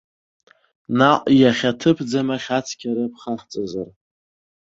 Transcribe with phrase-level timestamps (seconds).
[0.97, 3.89] Наҟ иахьаҭыԥӡам ахь ацқьара ԥхаҳҵазар?